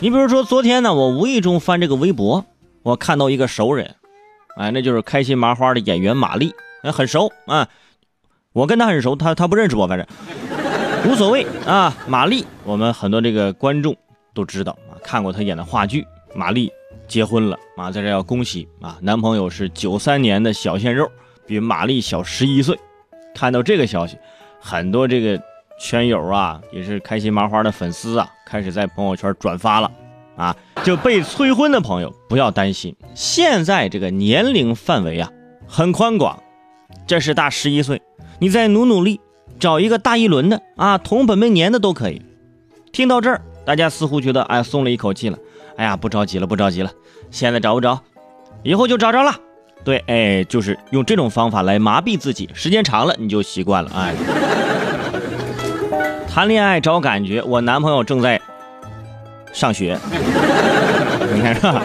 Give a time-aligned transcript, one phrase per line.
[0.00, 2.44] 你比如说昨天呢，我无意中翻这个微博，
[2.84, 3.96] 我看到一个熟人，
[4.56, 7.68] 哎，那就是开心麻花的演员马丽，哎，很熟啊，
[8.52, 10.06] 我跟他很熟，他他不认识我，反正
[11.04, 11.96] 无所谓啊。
[12.06, 13.96] 马丽，我们很多这个观众
[14.32, 16.06] 都知道啊，看过她演的话剧。
[16.32, 16.70] 马丽
[17.08, 21.10] 结婚了啊，在这要恭喜啊，男朋友是九三年的小鲜肉，
[21.44, 22.78] 比马丽小十一岁。
[23.34, 24.16] 看到这个消息，
[24.60, 25.42] 很多这个。
[25.78, 29.90] 圈友啊，也是开心麻花的粉丝啊，开始在朋友圈转发了
[30.36, 30.54] 啊。
[30.82, 35.30] 就被催婚的朋友不要担心，现在这个年龄范围啊
[35.66, 36.42] 很宽广，
[37.06, 38.02] 这是大十一岁，
[38.38, 39.20] 你再努努力，
[39.58, 42.22] 找一个大一轮的啊，同本命年的都可以。
[42.92, 45.38] 听到这儿，大家似乎觉得哎松了一口气了，
[45.76, 46.90] 哎呀不着急了不着急了，
[47.30, 48.00] 现在找不着，
[48.62, 49.34] 以后就找着了。
[49.84, 54.14] 对，哎，就是用这种方法来麻痹自己，时间长了你就习惯了，哎。
[56.28, 58.40] 谈恋爱找感觉，我男朋友正在
[59.52, 59.98] 上学，
[61.34, 61.82] 你看是吧？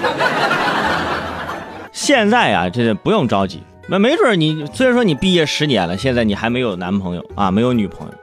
[1.91, 8.13] 现在啊，这不用着急，那没准你虽然说你毕业十年了，现在你还没有男朋友啊，没有女朋友，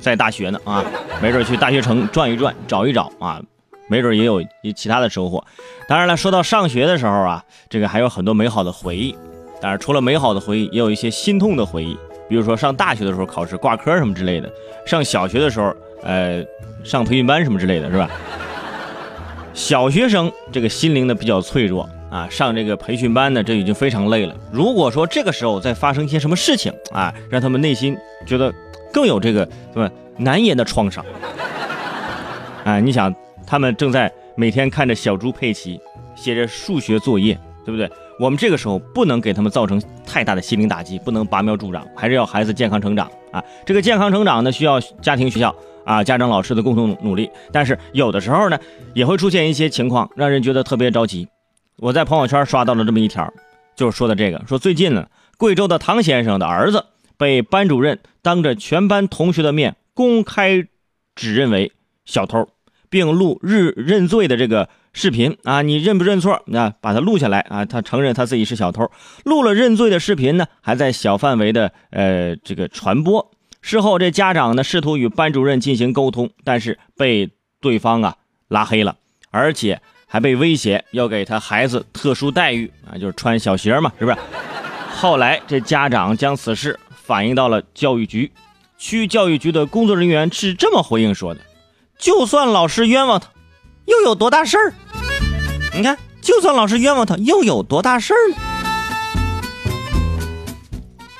[0.00, 0.82] 在大学呢啊，
[1.20, 3.42] 没准去大学城转一转，找一找啊，
[3.88, 4.42] 没准也有
[4.74, 5.44] 其他的收获。
[5.88, 9.14] 当然了，说到上学的时候啊，这个还有很多美好的回忆，
[9.60, 11.98] 但是除了美好的回忆，也有一些心痛的回忆。
[12.28, 14.50] 比如说上大学的时候考试挂科什么之类的，
[14.86, 16.44] 上小学的时候，呃，
[16.84, 18.10] 上培训班什么之类的是吧？
[19.54, 24.36] 小学生这个心灵呢比较脆弱啊，上这个培训班呢这已经非常累了。
[24.52, 27.96] 如果说这个时候再发生一些什么事情啊，让他们内心
[28.26, 28.52] 觉得
[28.92, 31.04] 更有这个什么难言的创伤
[32.64, 33.14] 啊，你想
[33.46, 35.80] 他们正在每天看着小猪佩奇
[36.14, 37.90] 写着数学作业，对不对？
[38.18, 43.44] 我们这个时候不能给他们造成太大的心灵打击，不能拔苗助长，还是要孩子健康成长啊！
[43.66, 47.30] 这个健康成长呢，需要家庭、学校啊、家长、老师的共同努力。
[47.52, 48.58] 但是有的时候呢，
[48.94, 51.28] 也会出现一些情况，让人觉得特别着急。
[51.76, 53.30] 我在朋友圈刷到了这么一条，
[53.76, 56.86] 就是说的这个：说最近呢，贵州的唐先生的儿子
[57.18, 60.66] 被班主任当着全班同学的面公开
[61.14, 61.72] 指认为
[62.06, 62.48] 小偷，
[62.88, 64.70] 并录日认罪的这个。
[64.96, 66.42] 视频啊，你认不认错？
[66.46, 68.90] 那把他录下来啊，他承认他自己是小偷，
[69.26, 73.30] 录了认罪的视频呢，还在小范围的呃这个传播。
[73.60, 77.28] 事后这家长呢试图与班主任进行沟通，但是被
[77.60, 78.16] 对方啊
[78.48, 78.96] 拉黑了，
[79.30, 84.16] 而且还被威胁要给他孩子特殊待遇啊，就是穿小鞋嘛，是不是？
[84.94, 88.32] 后来这家长将此事反映到了教育局，
[88.78, 91.42] 区教育局的工作人员是这么回应说的：
[91.98, 93.28] 就算老师冤枉他。
[93.86, 94.74] 又有多大事儿？
[95.76, 98.36] 你看，就算老师冤枉他，又有多大事儿呢？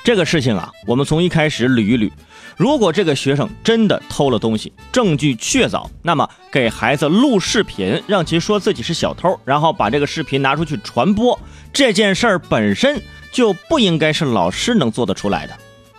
[0.03, 2.09] 这个事情啊，我们从一开始捋一捋。
[2.55, 11.39] 如果这个学生真的偷了东西，证据确凿，那么给孩子录视频，让其说自己是小偷，然后把这个视频拿出去传播，
[11.71, 12.99] 这件事儿本身
[13.31, 15.55] 就不应该是老师能做得出来的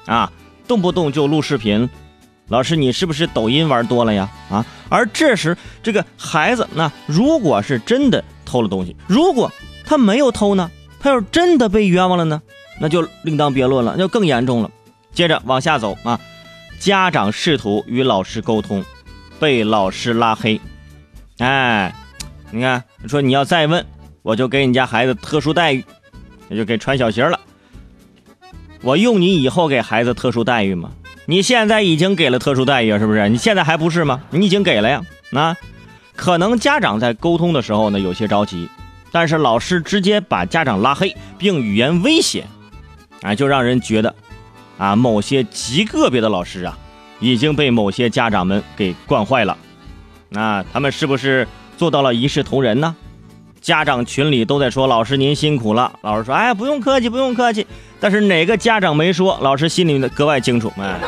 [0.06, 0.32] 啊！
[0.66, 1.88] 动不动就录视频。
[2.48, 4.28] 老师，你是不是抖音玩多了呀？
[4.50, 4.64] 啊！
[4.88, 9.52] 而这时，这个孩子，那如果是真的偷了东西，如果
[9.84, 10.70] 他没有偷呢？
[10.98, 12.40] 他要是真的被冤枉了呢？
[12.80, 14.70] 那就另当别论了，那就更严重了。
[15.12, 16.18] 接着往下走啊，
[16.80, 18.84] 家长试图与老师沟通，
[19.38, 20.60] 被老师拉黑。
[21.38, 21.94] 哎，
[22.50, 23.84] 你看，说你要再问，
[24.22, 25.84] 我就给你家孩子特殊待遇，
[26.48, 27.38] 那就给穿小鞋了。
[28.80, 30.90] 我用你以后给孩子特殊待遇吗？
[31.30, 33.28] 你现在已经给了特殊待遇，是不是？
[33.28, 34.22] 你现在还不是吗？
[34.30, 35.02] 你已经给了呀。
[35.28, 35.54] 那
[36.16, 38.66] 可能家长在沟通的时候呢，有些着急，
[39.12, 42.46] 但是老师直接把家长拉黑并语言威胁，
[43.20, 44.14] 啊，就让人觉得，
[44.78, 46.78] 啊，某些极个别的老师啊，
[47.20, 49.58] 已经被某些家长们给惯坏了。
[50.30, 51.46] 那他们是不是
[51.76, 52.96] 做到了一视同仁呢？
[53.60, 57.66] 家长群里都在说：“老师您辛苦了。”老师说：“哎，不用客气，不用客气。”
[58.00, 59.38] 但是哪个家长没说？
[59.40, 60.72] 老师心里格外清楚。
[60.78, 61.00] 哎，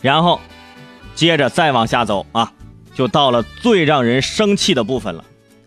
[0.00, 0.40] 然后
[1.14, 2.52] 接着再往下走啊，
[2.94, 5.24] 就到了最让人生气的部分了。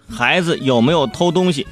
[0.09, 1.65] 孩子有没有偷东西？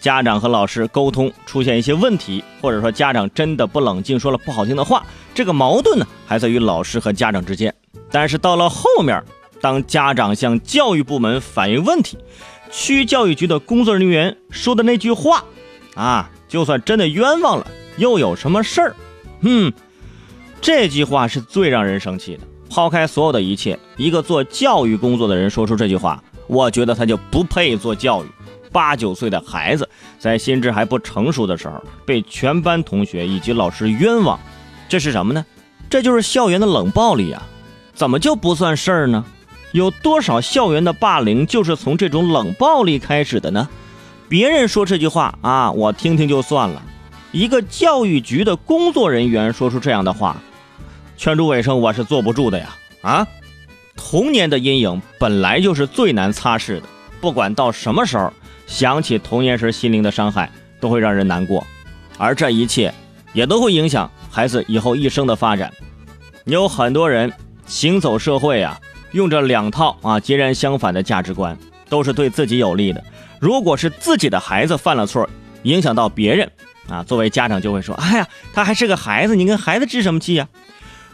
[0.00, 5.04] 家长和老师沟通出现一些问题，或者说家长真的不冷静，说了不好听的话。
[5.34, 7.74] 这个矛盾呢，还在于老师和家长之间。
[8.10, 9.22] 但是到了后面，
[9.60, 12.16] 当家长向教育部门反映问题。
[12.70, 15.44] 区教育局的工作人员说的那句话，
[15.96, 17.66] 啊，就算真的冤枉了，
[17.96, 18.96] 又有什么事儿？
[19.40, 19.72] 嗯，
[20.60, 22.42] 这句话是最让人生气的。
[22.68, 28.26] 抛开所有的一切，一个做教育工作的人说出这句话，我觉得他就不配做教育。
[28.72, 29.88] 八九岁的孩子
[30.18, 34.38] 在心智还不成熟的时候，被全班同学以及老师冤枉，
[34.88, 35.44] 这是什么呢？
[35.88, 37.42] 这就是校园的冷暴力啊！
[37.94, 39.24] 怎么就不算事儿呢？
[39.72, 43.68] 有多少校园的霸凌就是从这种冷暴力开始的呢？
[44.30, 46.80] 别人说这句话啊，我听听就算了。
[47.32, 50.40] 一个教育局的工作人员说出这样的话，
[51.16, 52.76] 劝住尾声我是坐不住的呀！
[53.02, 53.26] 啊，
[53.96, 56.82] 童年的阴影本来就是最难擦拭的，
[57.20, 58.32] 不管到什么时候
[58.68, 60.48] 想起童年时心灵的伤害，
[60.78, 61.66] 都会让人难过，
[62.16, 62.94] 而这一切
[63.32, 65.72] 也都会影响孩子以后一生的发展。
[66.44, 67.32] 有很多人
[67.66, 68.78] 行走社会啊，
[69.10, 73.02] 用着两套啊截然相反的价值观，都是对自己有利的。
[73.40, 75.28] 如果是自己的孩子犯了错，
[75.64, 76.52] 影响到别人。
[76.88, 80.48] 啊，作为家长就会说：“哎呀，他还是个孩子，你跟孩子置什么气呀？”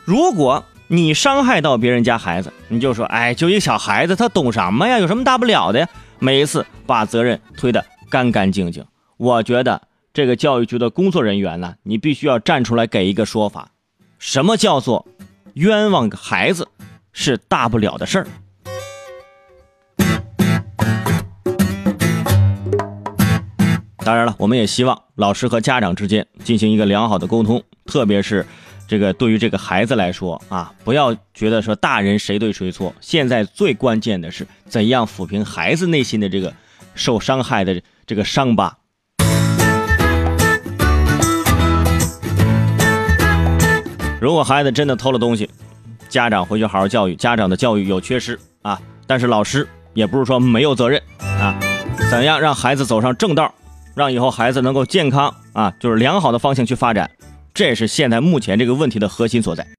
[0.04, 4.98] 如果你伤害到别人家孩子，你就说：“哎，就一个小孩子，他懂什么呀？
[4.98, 5.88] 有什么大不了的呀？”
[6.18, 8.82] 每一次把责任推得干干净净。
[9.18, 9.82] 我觉得
[10.14, 13.68] 这个教育局的工作人员呢，你必须要站出来给一个说法：
[14.18, 15.06] 什么叫做
[15.54, 16.66] 冤枉孩子
[17.12, 18.26] 是大不了的事儿？
[24.06, 28.46] 当然了，我们也希望老师和家长之间进行一个良好的沟通，特别是
[28.86, 32.94] 这个对于这个孩子来说啊，不要觉得说大人谁对谁错。
[33.00, 36.54] 现在最关键的是怎样抚平孩子内心的这个
[36.94, 38.78] 受伤害的这个伤疤。
[44.20, 45.50] 如果孩子真的偷了东西，
[46.08, 47.16] 家长回去好好教育。
[47.16, 51.58] 家长的教育有缺失啊，但是老师也不是说没有责任啊。
[52.08, 53.52] 怎样让孩子走上正道？
[53.96, 57.10] 让以后孩子能够健康啊，就是良好的方向去发展，
[57.54, 59.66] 这也是现在目前这个问题的核心所在。